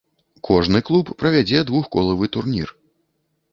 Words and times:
Кожны 0.47 0.81
клуб 0.87 1.11
правядзе 1.19 1.61
двухколавы 1.69 2.33
турнір. 2.39 2.75